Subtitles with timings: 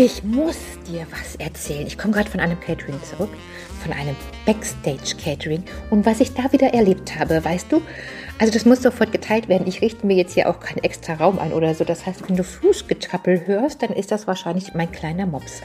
[0.00, 0.56] Ich muss
[0.86, 1.84] dir was erzählen.
[1.84, 3.30] Ich komme gerade von einem Catering zurück,
[3.82, 4.14] von einem
[4.46, 5.64] Backstage-Catering.
[5.90, 7.82] Und was ich da wieder erlebt habe, weißt du,
[8.38, 9.66] also das muss sofort geteilt werden.
[9.66, 11.82] Ich richte mir jetzt hier auch keinen extra Raum ein oder so.
[11.82, 15.62] Das heißt, wenn du Fußgetappel hörst, dann ist das wahrscheinlich mein kleiner Mops.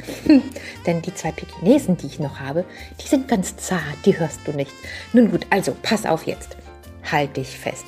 [0.87, 2.65] Denn die zwei Pekinesen, die ich noch habe,
[3.03, 4.71] die sind ganz zart, die hörst du nicht.
[5.13, 6.57] Nun gut, also pass auf jetzt.
[7.03, 7.85] Halt dich fest.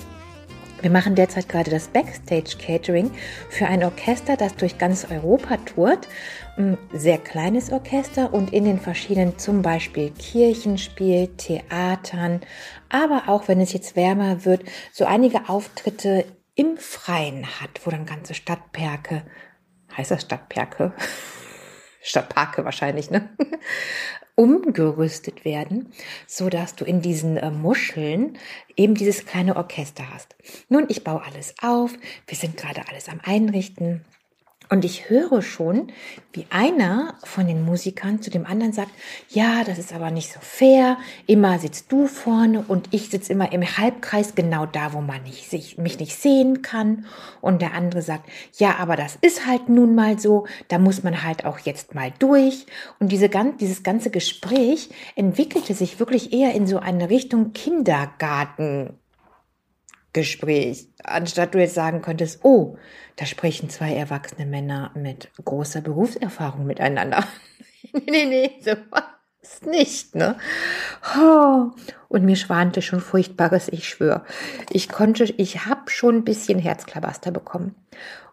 [0.86, 3.10] Wir machen derzeit gerade das Backstage Catering
[3.50, 6.08] für ein Orchester, das durch ganz Europa tourt.
[6.58, 12.42] Ein sehr kleines Orchester und in den verschiedenen zum Beispiel Kirchen spielt, Theatern,
[12.88, 18.06] aber auch wenn es jetzt wärmer wird, so einige Auftritte im Freien hat, wo dann
[18.06, 19.24] ganze Stadtperke,
[19.98, 20.94] heißt das Stadtperke?
[22.04, 23.36] Stadtparke wahrscheinlich, ne?
[24.36, 25.92] Umgerüstet werden,
[26.28, 28.38] so dass du in diesen äh, Muscheln
[28.76, 30.36] eben dieses kleine Orchester hast.
[30.70, 31.94] Nun, ich baue alles auf.
[32.28, 34.06] Wir sind gerade alles am Einrichten.
[34.70, 35.92] Und ich höre schon,
[36.34, 38.92] wie einer von den Musikern zu dem anderen sagt,
[39.30, 40.98] ja, das ist aber nicht so fair.
[41.28, 45.50] Immer sitzt du vorne und ich sitze immer im Halbkreis, genau da, wo man nicht,
[45.50, 47.06] sich, mich nicht sehen kann.
[47.42, 50.46] Und der andere sagt, ja, aber das ist halt nun mal so.
[50.68, 52.66] Da muss man halt auch jetzt mal durch.
[53.00, 53.30] Und diese,
[53.60, 59.00] dieses ganze Gespräch entwickelte sich wirklich eher in so eine Richtung Kindergarten.
[60.16, 62.78] Gespräch, anstatt du jetzt sagen könntest, oh,
[63.18, 67.26] da sprechen zwei erwachsene Männer mit großer Berufserfahrung miteinander.
[67.92, 68.72] nee, nee, nee, so
[69.66, 70.38] nicht, ne?
[71.18, 71.72] Oh,
[72.08, 74.24] und mir schwante schon Furchtbares, ich schwöre.
[74.70, 77.76] Ich konnte, ich habe schon ein bisschen Herzklabaster bekommen.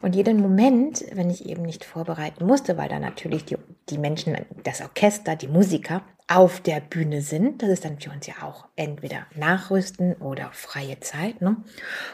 [0.00, 3.56] Und jeden Moment, wenn ich eben nicht vorbereiten musste, weil da natürlich die,
[3.88, 7.62] die Menschen, das Orchester, die Musiker auf der Bühne sind.
[7.62, 11.40] Das ist dann für uns ja auch entweder Nachrüsten oder freie Zeit.
[11.42, 11.56] Ne?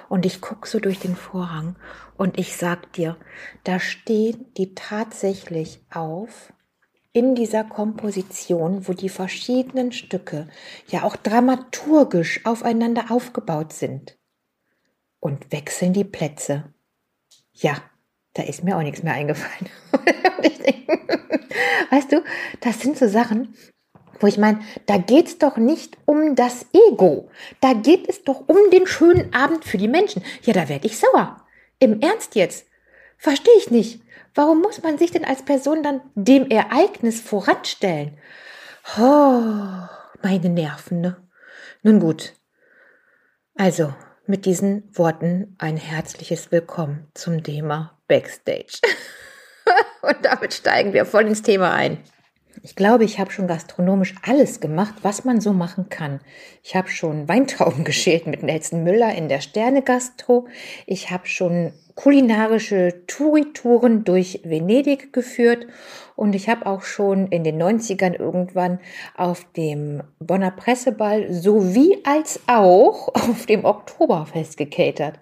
[0.08, 1.76] Und ich gucke so durch den Vorhang
[2.16, 3.16] und ich sag dir,
[3.64, 6.52] da stehen die tatsächlich auf
[7.18, 10.46] in dieser Komposition, wo die verschiedenen Stücke
[10.86, 14.16] ja auch dramaturgisch aufeinander aufgebaut sind
[15.18, 16.72] und wechseln die Plätze.
[17.52, 17.82] Ja,
[18.34, 19.68] da ist mir auch nichts mehr eingefallen.
[21.90, 22.22] weißt du,
[22.60, 23.52] das sind so Sachen,
[24.20, 27.30] wo ich meine, da geht's doch nicht um das Ego.
[27.60, 30.22] Da geht es doch um den schönen Abend für die Menschen.
[30.42, 31.44] Ja, da werde ich sauer.
[31.80, 32.68] Im Ernst jetzt.
[33.16, 34.02] Verstehe ich nicht.
[34.38, 38.16] Warum muss man sich denn als Person dann dem Ereignis voranstellen?
[38.96, 39.32] Oh,
[40.22, 41.16] meine Nerven, ne?
[41.82, 42.34] Nun gut.
[43.56, 43.92] Also,
[44.26, 48.78] mit diesen Worten ein herzliches Willkommen zum Thema Backstage.
[50.02, 52.04] Und damit steigen wir voll ins Thema ein.
[52.62, 56.20] Ich glaube, ich habe schon gastronomisch alles gemacht, was man so machen kann.
[56.62, 60.46] Ich habe schon Weintrauben geschält mit Nelson Müller in der Sterne Gastro.
[60.86, 65.66] Ich habe schon kulinarische Touritouren durch Venedig geführt
[66.14, 68.78] und ich habe auch schon in den 90ern irgendwann
[69.16, 75.18] auf dem Bonner Presseball sowie als auch auf dem Oktoberfest gecatert.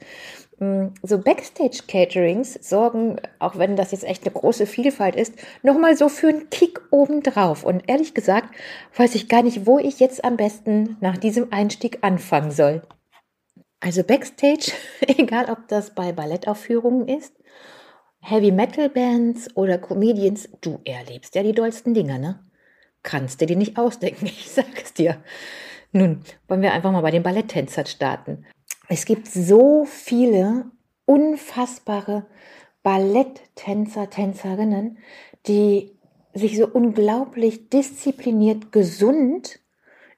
[0.58, 6.08] Mm, so Backstage-Caterings sorgen, auch wenn das jetzt echt eine große Vielfalt ist, nochmal so
[6.08, 7.62] für einen Kick obendrauf.
[7.62, 8.54] Und ehrlich gesagt,
[8.96, 12.82] weiß ich gar nicht, wo ich jetzt am besten nach diesem Einstieg anfangen soll.
[13.80, 17.34] Also Backstage, egal ob das bei Ballettaufführungen ist,
[18.20, 22.40] Heavy Metal Bands oder Comedians, du erlebst ja die dollsten Dinger, ne?
[23.02, 25.22] Kannst du dir nicht ausdenken, ich sag es dir.
[25.92, 28.46] Nun, wollen wir einfach mal bei den Balletttänzern starten.
[28.88, 30.70] Es gibt so viele
[31.06, 32.26] unfassbare
[32.82, 34.98] Balletttänzer, Tänzerinnen,
[35.46, 35.98] die
[36.34, 39.58] sich so unglaublich diszipliniert gesund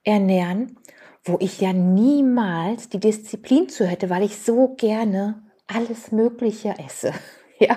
[0.04, 0.78] ernähren,
[1.24, 7.12] wo ich ja niemals die Disziplin zu hätte, weil ich so gerne alles Mögliche esse.
[7.60, 7.76] Ja,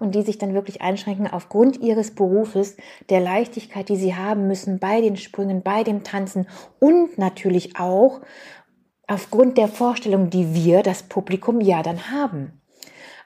[0.00, 2.78] und die sich dann wirklich einschränken aufgrund ihres Berufes,
[3.10, 6.48] der Leichtigkeit, die sie haben müssen bei den Sprüngen, bei dem Tanzen
[6.78, 8.22] und natürlich auch
[9.08, 12.58] aufgrund der Vorstellung, die wir, das Publikum, ja dann haben.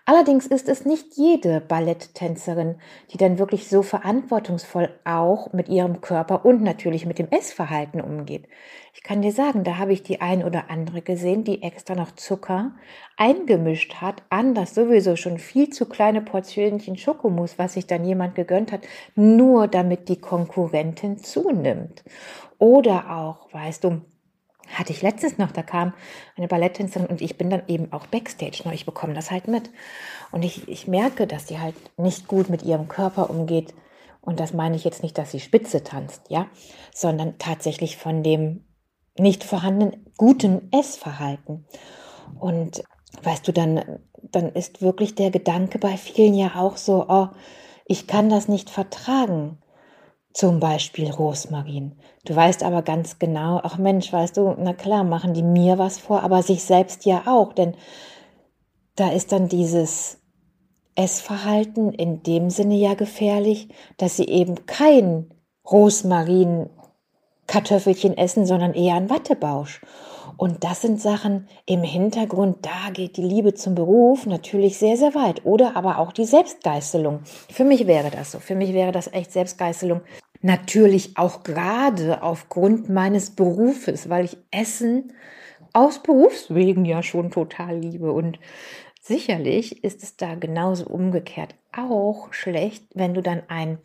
[0.04, 2.74] Allerdings ist es nicht jede Balletttänzerin,
[3.12, 8.48] die dann wirklich so verantwortungsvoll auch mit ihrem Körper und natürlich mit dem Essverhalten umgeht.
[8.94, 12.10] Ich kann dir sagen, da habe ich die ein oder andere gesehen, die extra noch
[12.16, 12.72] Zucker
[13.16, 18.34] eingemischt hat an das sowieso schon viel zu kleine Portionchen Schokomus, was sich dann jemand
[18.34, 18.80] gegönnt hat,
[19.14, 22.02] nur damit die Konkurrentin zunimmt.
[22.58, 24.00] Oder auch, weißt du,
[24.72, 25.94] hatte ich letztens noch, da kam
[26.36, 28.62] eine Balletttänzerin und ich bin dann eben auch Backstage.
[28.64, 28.74] Ne?
[28.74, 29.70] Ich bekomme das halt mit.
[30.30, 33.74] Und ich, ich merke, dass sie halt nicht gut mit ihrem Körper umgeht.
[34.20, 36.46] Und das meine ich jetzt nicht, dass sie spitze tanzt, ja,
[36.94, 38.64] sondern tatsächlich von dem
[39.18, 41.66] nicht vorhandenen guten Essverhalten.
[42.38, 42.82] Und
[43.22, 47.28] weißt du, dann, dann ist wirklich der Gedanke bei vielen ja auch so, oh,
[47.84, 49.58] ich kann das nicht vertragen.
[50.32, 51.92] Zum Beispiel Rosmarin.
[52.24, 55.98] Du weißt aber ganz genau, ach Mensch, weißt du, na klar, machen die mir was
[55.98, 57.74] vor, aber sich selbst ja auch, denn
[58.96, 60.18] da ist dann dieses
[60.94, 65.32] Essverhalten in dem Sinne ja gefährlich, dass sie eben kein
[65.70, 66.70] Rosmarin
[67.46, 69.80] Kartoffelchen essen, sondern eher ein Wattebausch.
[70.36, 75.14] Und das sind Sachen im Hintergrund, da geht die Liebe zum Beruf natürlich sehr, sehr
[75.14, 75.44] weit.
[75.44, 77.20] Oder aber auch die Selbstgeißelung.
[77.50, 78.38] Für mich wäre das so.
[78.38, 80.00] Für mich wäre das echt Selbstgeißelung.
[80.40, 85.12] Natürlich auch gerade aufgrund meines Berufes, weil ich Essen
[85.72, 88.12] aus Berufswegen ja schon total liebe.
[88.12, 88.38] Und
[89.00, 93.78] sicherlich ist es da genauso umgekehrt auch schlecht, wenn du dann ein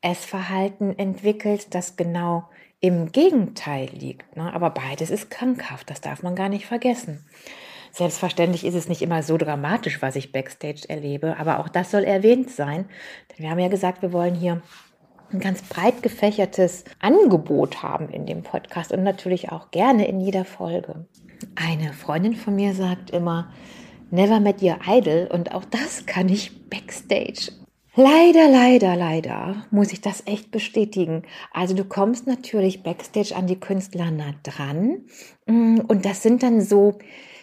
[0.00, 2.44] Essverhalten entwickelst, das genau
[2.84, 4.36] im Gegenteil liegt.
[4.36, 4.52] Ne?
[4.52, 7.24] Aber beides ist krankhaft, das darf man gar nicht vergessen.
[7.92, 12.04] Selbstverständlich ist es nicht immer so dramatisch, was ich backstage erlebe, aber auch das soll
[12.04, 12.84] erwähnt sein.
[13.30, 14.60] Denn wir haben ja gesagt, wir wollen hier
[15.32, 20.44] ein ganz breit gefächertes Angebot haben in dem Podcast und natürlich auch gerne in jeder
[20.44, 21.06] Folge.
[21.54, 23.50] Eine Freundin von mir sagt immer,
[24.10, 27.50] Never met your idol und auch das kann ich backstage
[27.96, 31.22] Leider, leider, leider muss ich das echt bestätigen.
[31.52, 35.04] Also du kommst natürlich backstage an die Künstler nah dran
[35.46, 36.98] mm, und das sind dann so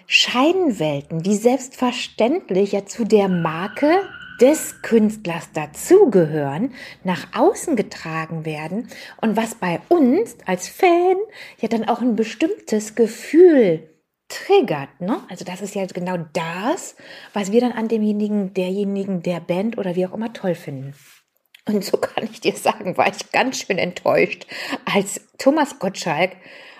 [0.07, 4.01] Scheinwelten, die selbstverständlich ja zu der Marke
[4.41, 6.73] des Künstlers dazugehören,
[7.05, 8.89] nach außen getragen werden
[9.21, 11.15] und was bei uns als Fan
[11.61, 13.87] ja dann auch ein bestimmtes Gefühl
[14.31, 14.99] triggert.
[14.99, 15.21] Ne?
[15.29, 16.95] Also das ist ja genau das,
[17.33, 20.95] was wir dann an demjenigen, derjenigen, der Band oder wie auch immer toll finden.
[21.67, 24.47] Und so kann ich dir sagen, war ich ganz schön enttäuscht,
[24.85, 26.31] als Thomas Gottschalk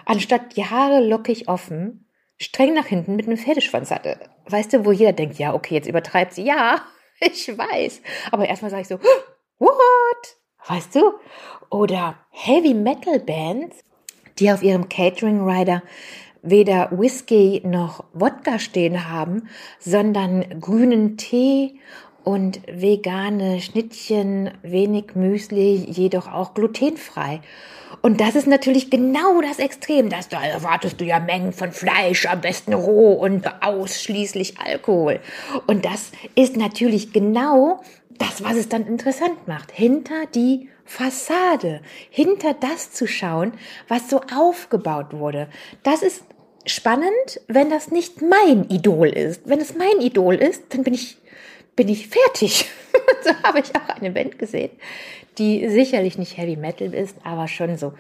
[0.06, 4.20] anstatt die Haare lockig offen, streng nach hinten mit einem Pferdeschwanz hatte.
[4.48, 6.44] Weißt du, wo jeder denkt, ja, okay, jetzt übertreibt sie.
[6.44, 6.82] Ja,
[7.20, 8.02] ich weiß.
[8.32, 9.00] Aber erstmal sage ich so,
[9.60, 10.38] what?
[10.68, 11.14] Weißt du?
[11.70, 13.84] Oder Heavy Metal Bands,
[14.40, 15.84] die auf ihrem Catering Rider
[16.42, 19.50] weder Whisky noch Wodka stehen haben,
[19.80, 21.76] sondern grünen Tee
[22.24, 27.42] und vegane Schnittchen, wenig Müsli, jedoch auch glutenfrei.
[28.02, 30.10] Und das ist natürlich genau das Extrem.
[30.10, 35.20] Das da erwartest du ja Mengen von Fleisch, am besten roh und ausschließlich Alkohol.
[35.68, 37.82] Und das ist natürlich genau
[38.18, 39.72] das, was es dann interessant macht.
[39.72, 43.54] Hinter die Fassade, hinter das zu schauen,
[43.88, 45.48] was so aufgebaut wurde.
[45.84, 46.24] Das ist
[46.66, 49.48] spannend, wenn das nicht mein Idol ist.
[49.48, 51.18] Wenn es mein Idol ist, dann bin ich,
[51.76, 52.66] bin ich fertig.
[53.24, 54.72] so habe ich auch eine Band gesehen,
[55.38, 57.94] die sicherlich nicht Heavy Metal ist, aber schon so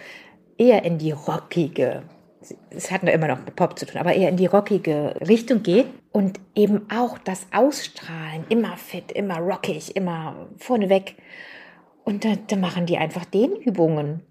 [0.57, 2.03] eher in die rockige,
[2.69, 5.63] es hat nur immer noch mit Pop zu tun, aber eher in die rockige Richtung
[5.63, 11.15] geht und eben auch das Ausstrahlen, immer fit, immer rockig, immer vorneweg.
[12.03, 14.21] Und da, da machen die einfach Dehnübungen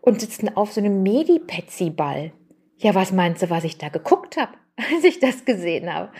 [0.00, 2.32] und sitzen auf so einem Medi-Petsy-Ball.
[2.78, 6.10] Ja, was meinst du, was ich da geguckt habe, als ich das gesehen habe?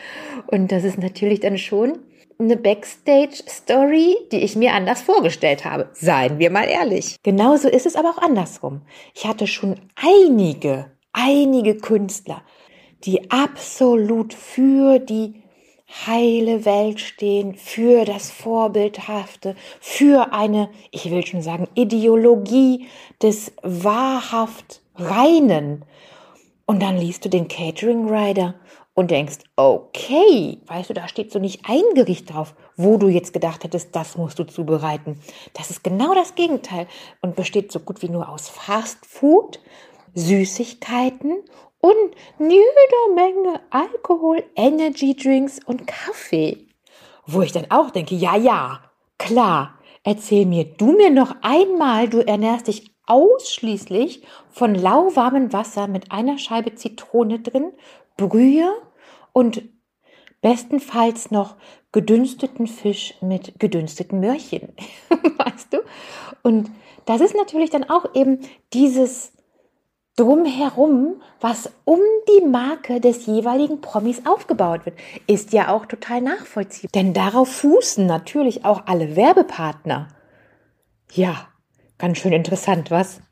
[0.47, 1.99] Und das ist natürlich dann schon
[2.38, 5.88] eine Backstage-Story, die ich mir anders vorgestellt habe.
[5.94, 7.17] Seien wir mal ehrlich.
[7.23, 8.82] Genauso ist es aber auch andersrum.
[9.14, 12.43] Ich hatte schon einige, einige Künstler,
[13.05, 15.43] die absolut für die
[16.06, 22.86] heile Welt stehen, für das Vorbildhafte, für eine, ich will schon sagen, Ideologie
[23.22, 25.84] des wahrhaft Reinen
[26.67, 28.55] und dann liest du den Catering Rider
[28.94, 33.32] und denkst, okay, weißt du, da steht so nicht ein Gericht drauf, wo du jetzt
[33.32, 35.20] gedacht hättest, das musst du zubereiten.
[35.53, 36.87] Das ist genau das Gegenteil
[37.20, 39.61] und besteht so gut wie nur aus Fast Food,
[40.15, 41.37] Süßigkeiten
[41.81, 46.67] und jeder Menge Alkohol, Energy Drinks und Kaffee.
[47.27, 48.81] Wo ich dann auch denke, ja, ja,
[49.19, 56.13] klar, erzähl mir du mir noch einmal, du ernährst dich ausschließlich von lauwarmem Wasser mit
[56.13, 57.72] einer Scheibe Zitrone drin,
[58.17, 58.72] Brühe
[59.32, 59.63] und
[60.41, 61.56] bestenfalls noch
[61.93, 64.72] gedünsteten Fisch mit gedünsteten Möhrchen.
[65.39, 65.79] weißt du?
[66.43, 66.70] Und
[67.05, 68.41] das ist natürlich dann auch eben
[68.72, 69.32] dieses
[70.17, 76.91] drumherum, was um die Marke des jeweiligen Promis aufgebaut wird, ist ja auch total nachvollziehbar.
[76.94, 80.08] Denn darauf fußen natürlich auch alle Werbepartner.
[81.13, 81.48] Ja,
[81.98, 83.22] Ganz schön interessant, was?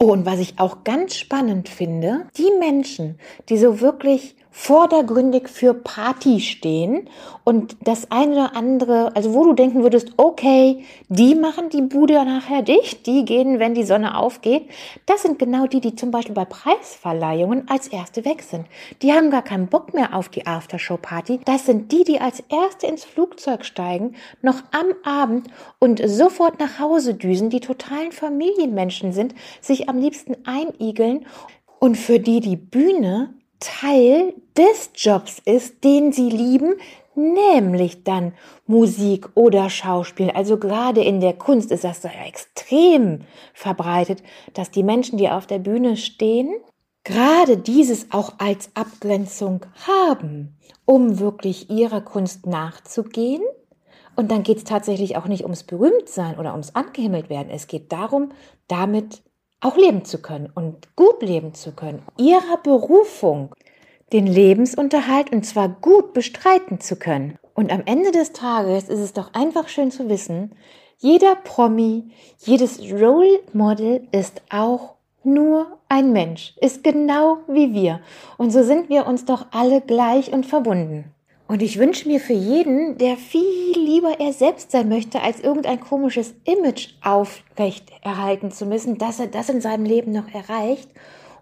[0.00, 5.74] Oh, und was ich auch ganz spannend finde, die Menschen, die so wirklich vordergründig für
[5.74, 7.08] Party stehen
[7.44, 12.14] und das eine oder andere, also wo du denken würdest, okay, die machen die Bude
[12.24, 14.68] nachher dicht, die gehen, wenn die Sonne aufgeht,
[15.06, 18.66] das sind genau die, die zum Beispiel bei Preisverleihungen als erste weg sind.
[19.02, 21.40] Die haben gar keinen Bock mehr auf die Aftershow-Party.
[21.44, 26.78] Das sind die, die als erste ins Flugzeug steigen, noch am Abend und sofort nach
[26.78, 31.26] Hause düsen, die totalen Familienmenschen sind, sich am liebsten einigeln
[31.78, 36.74] und für die die Bühne Teil des Jobs ist, den sie lieben,
[37.14, 38.32] nämlich dann
[38.66, 40.30] Musik oder Schauspiel.
[40.30, 43.22] Also gerade in der Kunst ist das ja extrem
[43.54, 44.22] verbreitet,
[44.54, 46.54] dass die Menschen, die auf der Bühne stehen,
[47.04, 53.42] gerade dieses auch als Abgrenzung haben, um wirklich ihrer Kunst nachzugehen.
[54.14, 57.50] Und dann geht es tatsächlich auch nicht ums Berühmtsein oder ums Angehimmelt werden.
[57.50, 58.30] Es geht darum,
[58.66, 59.22] damit
[59.60, 63.54] auch leben zu können und gut leben zu können, ihrer Berufung
[64.12, 67.38] den Lebensunterhalt und zwar gut bestreiten zu können.
[67.54, 70.54] Und am Ende des Tages ist es doch einfach schön zu wissen,
[70.98, 78.00] jeder Promi, jedes Role Model ist auch nur ein Mensch, ist genau wie wir.
[78.36, 81.12] Und so sind wir uns doch alle gleich und verbunden.
[81.48, 85.80] Und ich wünsche mir für jeden, der viel lieber er selbst sein möchte, als irgendein
[85.80, 90.90] komisches Image aufrecht erhalten zu müssen, dass er das in seinem Leben noch erreicht.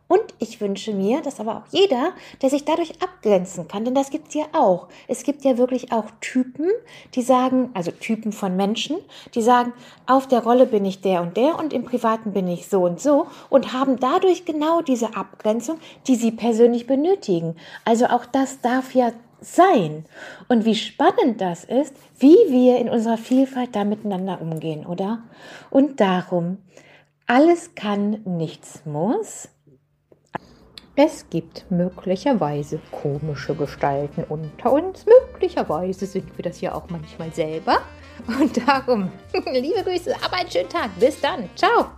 [0.08, 4.10] Und ich wünsche mir, dass aber auch jeder, der sich dadurch abgrenzen kann, denn das
[4.10, 4.86] gibt's ja auch.
[5.08, 6.70] Es gibt ja wirklich auch Typen,
[7.16, 8.98] die sagen, also Typen von Menschen,
[9.34, 9.72] die sagen,
[10.06, 13.00] auf der Rolle bin ich der und der und im Privaten bin ich so und
[13.00, 17.56] so und haben dadurch genau diese Abgrenzung, die sie persönlich benötigen.
[17.84, 19.10] Also auch das darf ja
[19.40, 20.04] sein.
[20.48, 25.22] Und wie spannend das ist, wie wir in unserer Vielfalt da miteinander umgehen, oder?
[25.70, 26.58] Und darum,
[27.26, 29.48] alles kann, nichts muss.
[30.98, 35.04] Es gibt möglicherweise komische Gestalten unter uns.
[35.04, 37.80] Möglicherweise sind wir das ja auch manchmal selber.
[38.26, 39.10] Und darum,
[39.52, 40.90] liebe Grüße, aber einen schönen Tag.
[40.98, 41.50] Bis dann.
[41.54, 41.90] Ciao.